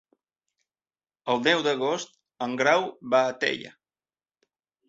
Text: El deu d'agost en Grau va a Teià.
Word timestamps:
El 1.33 1.43
deu 1.49 1.61
d'agost 1.69 2.17
en 2.47 2.57
Grau 2.63 2.89
va 3.15 3.23
a 3.29 3.39
Teià. 3.45 3.75